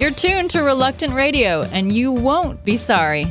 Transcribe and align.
You're 0.00 0.12
tuned 0.12 0.50
to 0.50 0.62
Reluctant 0.62 1.12
Radio, 1.12 1.62
and 1.62 1.92
you 1.92 2.12
won't 2.12 2.64
be 2.64 2.76
sorry. 2.76 3.26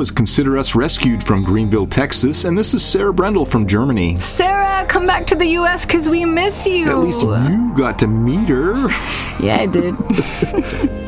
Was 0.00 0.10
Consider 0.10 0.56
Us 0.56 0.74
Rescued 0.74 1.22
from 1.22 1.44
Greenville, 1.44 1.86
Texas, 1.86 2.44
and 2.44 2.56
this 2.56 2.72
is 2.72 2.82
Sarah 2.82 3.12
Brendel 3.12 3.44
from 3.44 3.66
Germany. 3.66 4.18
Sarah, 4.18 4.86
come 4.86 5.06
back 5.06 5.26
to 5.26 5.34
the 5.34 5.44
U.S. 5.48 5.84
because 5.84 6.08
we 6.08 6.24
miss 6.24 6.66
you. 6.66 6.88
At 6.88 7.00
least 7.00 7.20
you 7.20 7.74
got 7.76 7.98
to 7.98 8.06
meet 8.06 8.48
her. 8.48 8.88
Yeah, 9.44 9.58
I 9.60 9.66
did. 9.66 10.90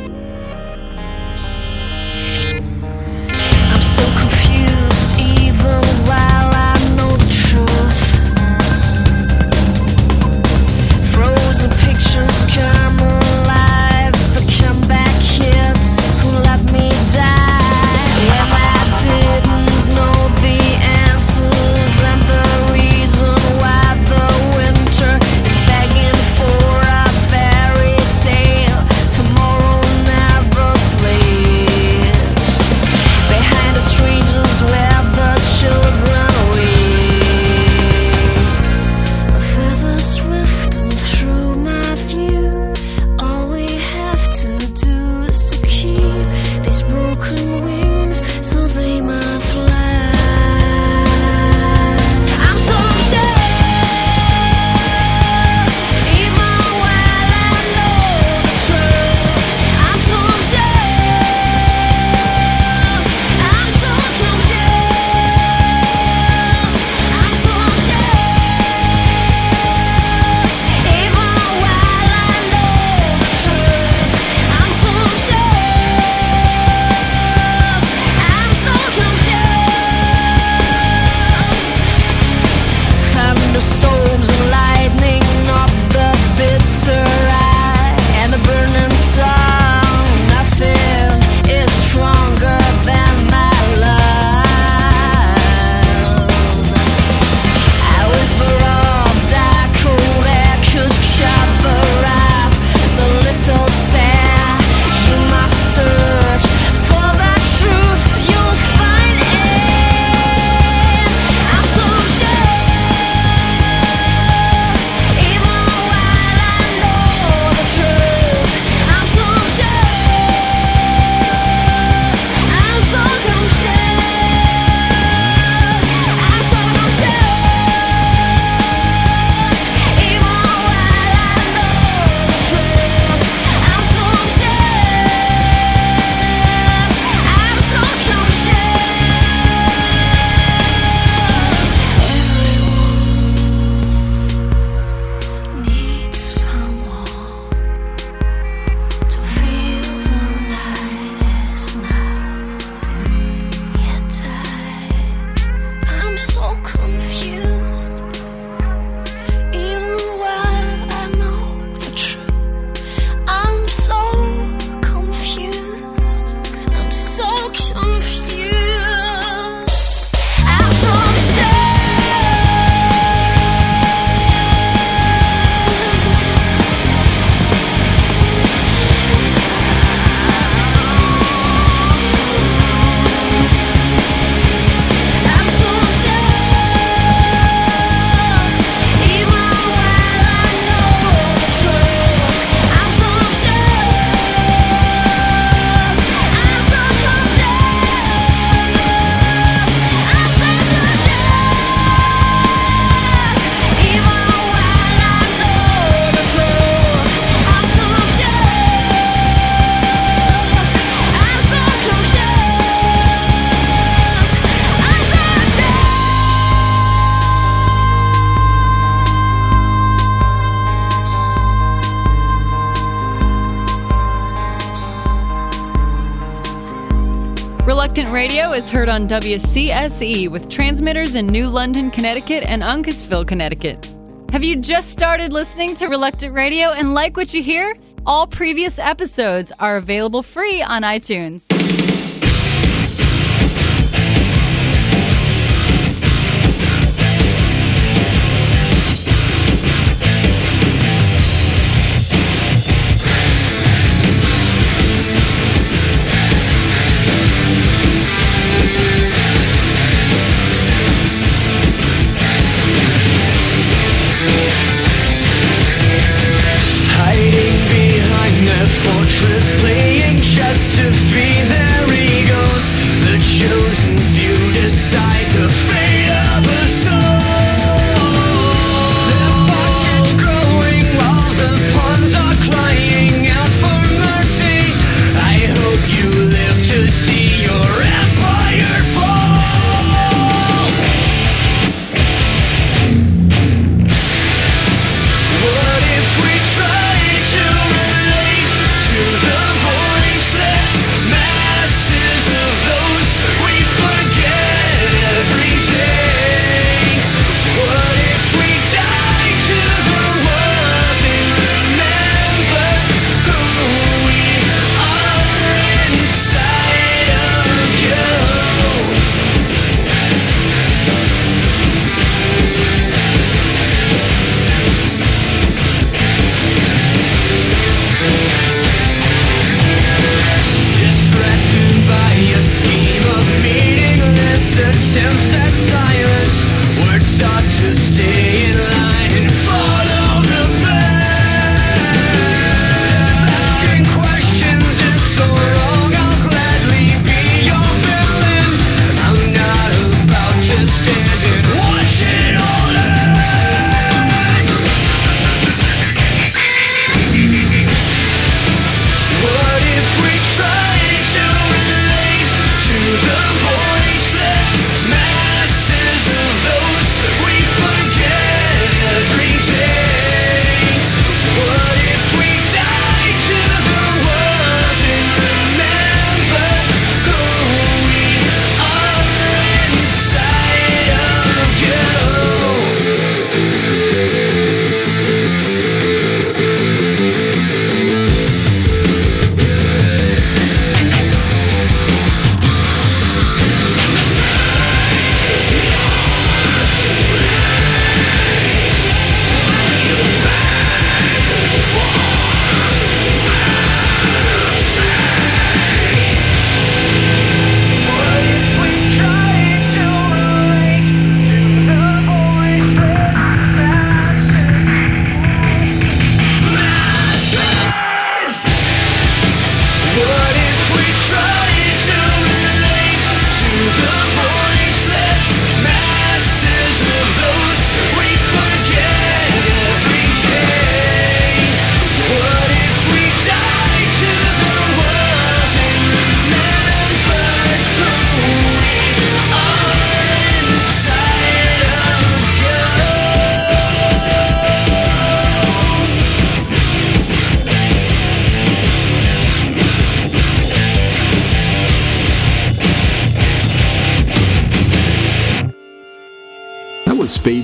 is 228.55 228.69
heard 228.69 228.91
on 228.91 229.09
WCSE 229.09 230.31
with 230.31 230.51
transmitters 230.51 231.15
in 231.15 231.27
New 231.27 231.49
London, 231.49 231.91
Connecticut 231.91 232.45
and 232.45 232.63
Uncasville, 232.63 233.27
Connecticut. 233.27 233.95
Have 234.31 234.45
you 234.45 234.57
just 234.57 234.91
started 234.91 235.33
listening 235.33 235.75
to 235.77 235.87
Reluctant 235.87 236.35
Radio 236.35 236.73
and 236.73 236.93
like 236.93 237.17
what 237.17 237.33
you 237.33 237.43
hear? 237.43 237.75
All 238.05 238.27
previous 238.27 238.79
episodes 238.79 239.53
are 239.59 239.79
available 239.79 240.23
free 240.23 240.61
on 240.61 240.83
iTunes. 240.83 241.82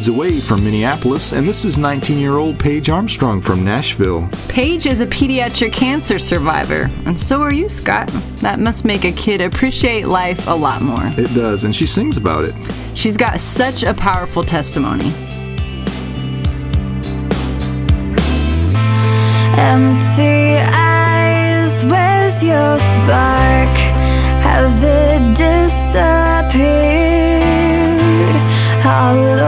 away 0.09 0.41
from 0.41 0.65
Minneapolis, 0.65 1.33
and 1.33 1.47
this 1.47 1.65
is 1.65 1.79
19 1.79 2.19
year 2.19 2.37
old 2.37 2.59
Paige 2.59 2.91
Armstrong 2.91 3.41
from 3.41 3.65
Nashville. 3.65 4.29
Paige 4.49 4.87
is 4.87 5.01
a 5.01 5.07
pediatric 5.07 5.73
cancer 5.73 6.19
survivor, 6.19 6.91
and 7.07 7.19
so 7.19 7.41
are 7.41 7.53
you, 7.53 7.69
Scott. 7.69 8.09
That 8.41 8.59
must 8.59 8.85
make 8.85 9.05
a 9.05 9.13
kid 9.13 9.41
appreciate 9.41 10.07
life 10.07 10.47
a 10.49 10.55
lot 10.55 10.83
more. 10.83 11.07
It 11.17 11.33
does, 11.35 11.65
and 11.65 11.75
she 11.75 11.87
sings 11.87 12.17
about 12.17 12.45
it. 12.45 12.55
She's 12.95 13.17
got 13.17 13.39
such 13.41 13.83
a 13.83 13.95
powerful 13.95 14.43
testimony. 14.43 15.13
Empty 19.57 20.57
eyes, 20.59 21.85
where's 21.85 22.43
your 22.43 22.79
spark? 22.79 23.77
Has 24.43 24.83
it 24.83 25.37
disappeared? 25.37 26.59
Hollow 28.83 29.48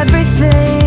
everything. 0.00 0.77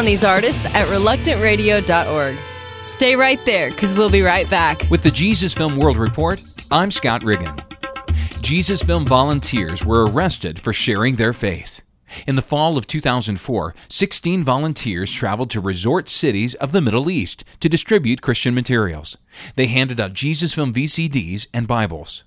On 0.00 0.06
these 0.06 0.24
artists 0.24 0.64
at 0.64 0.86
reluctantradio.org. 0.88 2.38
Stay 2.84 3.14
right 3.16 3.44
there, 3.44 3.68
because 3.68 3.94
we'll 3.94 4.08
be 4.08 4.22
right 4.22 4.48
back. 4.48 4.86
With 4.88 5.02
the 5.02 5.10
Jesus 5.10 5.52
Film 5.52 5.76
World 5.76 5.98
Report, 5.98 6.42
I'm 6.70 6.90
Scott 6.90 7.22
Riggin. 7.22 7.54
Jesus 8.40 8.82
Film 8.82 9.04
volunteers 9.04 9.84
were 9.84 10.06
arrested 10.06 10.58
for 10.58 10.72
sharing 10.72 11.16
their 11.16 11.34
faith. 11.34 11.82
In 12.26 12.34
the 12.34 12.40
fall 12.40 12.78
of 12.78 12.86
2004, 12.86 13.74
16 13.90 14.42
volunteers 14.42 15.12
traveled 15.12 15.50
to 15.50 15.60
resort 15.60 16.08
cities 16.08 16.54
of 16.54 16.72
the 16.72 16.80
Middle 16.80 17.10
East 17.10 17.44
to 17.60 17.68
distribute 17.68 18.22
Christian 18.22 18.54
materials. 18.54 19.18
They 19.54 19.66
handed 19.66 20.00
out 20.00 20.14
Jesus 20.14 20.54
Film 20.54 20.72
VCDs 20.72 21.46
and 21.52 21.68
Bibles. 21.68 22.24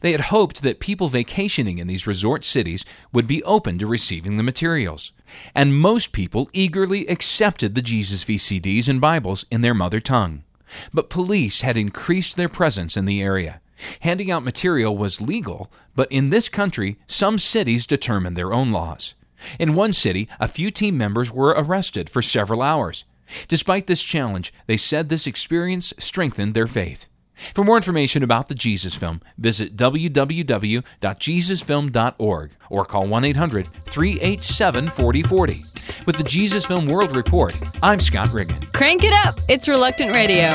They 0.00 0.12
had 0.12 0.22
hoped 0.22 0.62
that 0.62 0.80
people 0.80 1.08
vacationing 1.08 1.78
in 1.78 1.86
these 1.86 2.06
resort 2.06 2.44
cities 2.44 2.84
would 3.12 3.26
be 3.26 3.42
open 3.44 3.78
to 3.78 3.86
receiving 3.86 4.36
the 4.36 4.42
materials. 4.42 5.12
And 5.54 5.78
most 5.78 6.12
people 6.12 6.48
eagerly 6.52 7.06
accepted 7.06 7.74
the 7.74 7.82
Jesus 7.82 8.24
VCDs 8.24 8.88
and 8.88 9.00
Bibles 9.00 9.44
in 9.50 9.60
their 9.60 9.74
mother 9.74 10.00
tongue. 10.00 10.44
But 10.92 11.10
police 11.10 11.62
had 11.62 11.76
increased 11.76 12.36
their 12.36 12.48
presence 12.48 12.96
in 12.96 13.04
the 13.04 13.22
area. 13.22 13.60
Handing 14.00 14.30
out 14.30 14.44
material 14.44 14.96
was 14.96 15.20
legal, 15.20 15.70
but 15.94 16.10
in 16.10 16.30
this 16.30 16.48
country, 16.48 16.98
some 17.06 17.38
cities 17.38 17.86
determine 17.86 18.34
their 18.34 18.52
own 18.52 18.72
laws. 18.72 19.14
In 19.58 19.74
one 19.74 19.92
city, 19.92 20.28
a 20.40 20.48
few 20.48 20.70
team 20.70 20.98
members 20.98 21.30
were 21.30 21.54
arrested 21.56 22.10
for 22.10 22.22
several 22.22 22.60
hours. 22.60 23.04
Despite 23.46 23.86
this 23.86 24.02
challenge, 24.02 24.52
they 24.66 24.76
said 24.76 25.08
this 25.08 25.26
experience 25.26 25.92
strengthened 25.98 26.54
their 26.54 26.66
faith. 26.66 27.06
For 27.54 27.64
more 27.64 27.76
information 27.76 28.22
about 28.22 28.48
the 28.48 28.54
Jesus 28.54 28.94
Film, 28.94 29.20
visit 29.36 29.76
www.jesusfilm.org 29.76 32.50
or 32.70 32.84
call 32.84 33.06
1 33.06 33.24
800 33.24 33.68
387 33.86 34.86
4040. 34.88 35.64
With 36.06 36.16
the 36.16 36.24
Jesus 36.24 36.64
Film 36.64 36.86
World 36.86 37.16
Report, 37.16 37.54
I'm 37.82 38.00
Scott 38.00 38.32
Riggin. 38.32 38.62
Crank 38.72 39.04
it 39.04 39.12
up. 39.26 39.38
It's 39.48 39.68
Reluctant 39.68 40.12
Radio. 40.12 40.54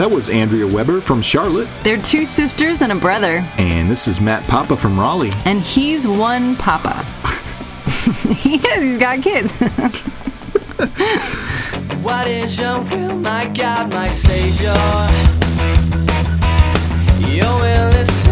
That 0.00 0.10
was 0.10 0.30
Andrea 0.30 0.66
Weber 0.66 1.02
from 1.02 1.20
Charlotte. 1.20 1.68
They're 1.82 2.00
two 2.00 2.24
sisters 2.24 2.80
and 2.80 2.90
a 2.90 2.94
brother. 2.94 3.44
And 3.58 3.90
this 3.90 4.08
is 4.08 4.18
Matt 4.18 4.42
Papa 4.44 4.74
from 4.74 4.98
Raleigh. 4.98 5.30
And 5.44 5.60
he's 5.60 6.08
one 6.08 6.56
Papa. 6.56 7.04
he 8.32 8.54
is, 8.54 8.82
he's 8.82 8.98
got 8.98 9.22
kids. 9.22 9.52
what 12.02 12.26
is 12.26 12.58
your 12.58 12.80
will, 12.80 13.14
my 13.14 13.46
God, 13.48 13.90
my 13.90 14.08
Savior? 14.08 14.72
Your 17.28 17.60
will 17.60 17.94
is. 17.94 18.29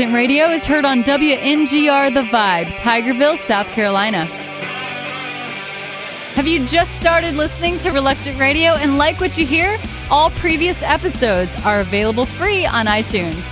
Instant 0.00 0.16
Radio 0.16 0.46
is 0.46 0.64
heard 0.64 0.86
on 0.86 1.04
WNGR 1.04 2.14
The 2.14 2.22
Vibe, 2.22 2.68
Tigerville, 2.78 3.36
South 3.36 3.66
Carolina. 3.72 4.24
Have 6.36 6.48
you 6.48 6.66
just 6.66 6.94
started 6.94 7.34
listening 7.34 7.76
to 7.80 7.90
Reluctant 7.90 8.38
Radio 8.38 8.76
and 8.76 8.96
like 8.96 9.20
what 9.20 9.36
you 9.36 9.44
hear? 9.44 9.76
All 10.10 10.30
previous 10.30 10.82
episodes 10.82 11.54
are 11.66 11.80
available 11.80 12.24
free 12.24 12.64
on 12.64 12.86
iTunes. 12.86 13.44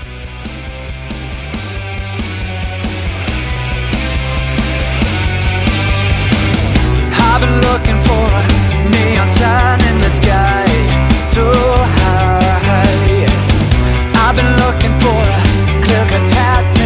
I've 7.13 7.43
been 7.43 7.61
looking 7.61 8.01
for 8.01 8.25
a 8.25 8.89
neon 8.89 9.29
sign 9.29 9.83
in 9.93 9.99
the 9.99 10.09
sky 10.09 10.65
so 11.27 11.53
high. 11.53 12.39
I've 14.15 14.35
been 14.35 14.57
looking 14.57 14.99
for 14.99 15.45
a 15.45 15.48
look 15.89 16.13
at 16.13 16.31
that. 16.33 16.78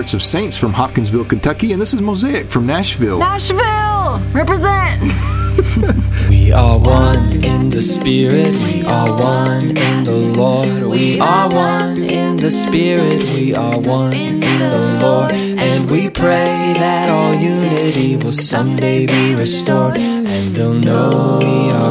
Hearts 0.00 0.14
of 0.14 0.22
Saints 0.22 0.56
from 0.56 0.72
Hopkinsville, 0.72 1.26
Kentucky, 1.26 1.74
and 1.74 1.82
this 1.82 1.92
is 1.92 2.00
Mosaic 2.00 2.48
from 2.48 2.64
Nashville. 2.64 3.18
Nashville! 3.18 4.22
Represent! 4.32 5.12
We 6.30 6.52
are 6.52 6.78
one 6.78 7.44
in 7.44 7.70
the 7.70 7.82
Spirit, 7.82 8.54
we 8.54 8.84
are 8.84 9.10
one 9.10 9.76
in 9.76 10.04
the 10.04 10.16
Lord. 10.16 10.82
We 10.84 11.20
are 11.20 11.48
one 11.48 11.98
in 12.02 12.38
the 12.38 12.50
Spirit, 12.50 13.22
we 13.34 13.54
are 13.54 13.78
one 13.78 14.12
in 14.12 14.40
the 14.40 14.98
Lord. 15.02 15.32
And 15.32 15.90
we 15.90 16.08
pray 16.08 16.74
that 16.78 17.08
all 17.10 17.34
unity 17.34 18.16
will 18.16 18.32
someday 18.32 19.06
be 19.06 19.34
restored. 19.34 19.96
And 19.98 20.54
they'll 20.56 20.74
know 20.74 21.38
we 21.40 21.70
are 21.70 21.89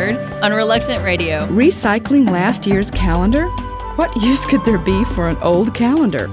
heard 0.00 0.42
on 0.42 0.52
Reluctant 0.52 1.02
Radio. 1.04 1.46
Recycling 1.48 2.30
last 2.30 2.66
year's 2.66 2.90
calendar? 2.90 3.46
What 3.96 4.14
use 4.22 4.46
could 4.46 4.64
there 4.64 4.78
be 4.78 5.04
for 5.04 5.28
an 5.28 5.36
old 5.42 5.74
calendar? 5.74 6.30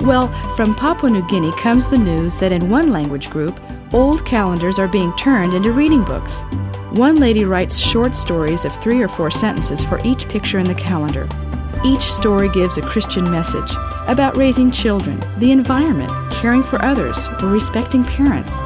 Well, 0.00 0.28
from 0.54 0.74
Papua 0.74 1.10
New 1.10 1.26
Guinea 1.26 1.52
comes 1.52 1.86
the 1.86 1.96
news 1.96 2.36
that 2.36 2.52
in 2.52 2.68
one 2.68 2.90
language 2.92 3.30
group, 3.30 3.58
old 3.94 4.26
calendars 4.26 4.78
are 4.78 4.88
being 4.88 5.14
turned 5.16 5.54
into 5.54 5.72
reading 5.72 6.04
books. 6.04 6.42
One 6.90 7.16
lady 7.16 7.46
writes 7.46 7.78
short 7.78 8.14
stories 8.14 8.66
of 8.66 8.74
three 8.74 9.00
or 9.00 9.08
four 9.08 9.30
sentences 9.30 9.82
for 9.82 9.98
each 10.04 10.28
picture 10.28 10.58
in 10.58 10.66
the 10.66 10.74
calendar. 10.74 11.26
Each 11.84 12.12
story 12.12 12.50
gives 12.50 12.76
a 12.76 12.82
Christian 12.82 13.30
message 13.30 13.70
about 14.08 14.36
raising 14.36 14.70
children, 14.70 15.18
the 15.38 15.52
environment, 15.52 16.12
caring 16.30 16.62
for 16.62 16.82
others, 16.82 17.28
or 17.40 17.48
respecting 17.48 18.04
parents. 18.04 18.58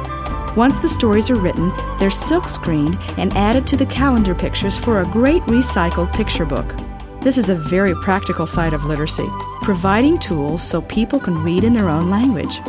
Once 0.57 0.79
the 0.79 0.87
stories 0.87 1.29
are 1.29 1.39
written, 1.39 1.71
they're 1.97 2.11
silk 2.11 2.49
screened 2.49 2.97
and 3.17 3.35
added 3.37 3.65
to 3.65 3.77
the 3.77 3.85
calendar 3.85 4.35
pictures 4.35 4.77
for 4.77 4.99
a 4.99 5.05
great 5.05 5.41
recycled 5.43 6.11
picture 6.11 6.45
book. 6.45 6.75
This 7.21 7.37
is 7.37 7.49
a 7.49 7.55
very 7.55 7.95
practical 7.95 8.45
side 8.45 8.73
of 8.73 8.83
literacy, 8.83 9.27
providing 9.61 10.19
tools 10.19 10.61
so 10.61 10.81
people 10.81 11.21
can 11.21 11.41
read 11.41 11.63
in 11.63 11.73
their 11.73 11.87
own 11.87 12.09
language. 12.09 12.59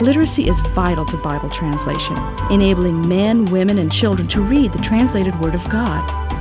Literacy 0.00 0.48
is 0.48 0.58
vital 0.68 1.04
to 1.04 1.18
Bible 1.18 1.50
translation, 1.50 2.16
enabling 2.50 3.06
men, 3.06 3.44
women, 3.46 3.76
and 3.76 3.92
children 3.92 4.26
to 4.28 4.40
read 4.40 4.72
the 4.72 4.78
translated 4.78 5.38
Word 5.40 5.54
of 5.54 5.68
God. 5.68 6.00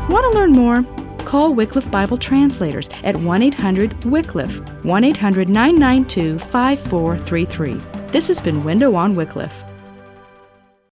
Want 0.09 0.31
to 0.31 0.39
learn 0.39 0.53
more? 0.53 0.83
Call 1.25 1.53
Wycliffe 1.53 1.91
Bible 1.91 2.15
Translators 2.15 2.87
at 3.03 3.17
1 3.17 3.41
800 3.41 4.05
Wycliffe, 4.05 4.61
1 4.85 5.03
800 5.03 5.49
992 5.49 6.39
5433. 6.39 7.73
This 8.11 8.29
has 8.29 8.39
been 8.39 8.63
Window 8.63 8.95
on 8.95 9.13
Wycliffe. 9.13 9.61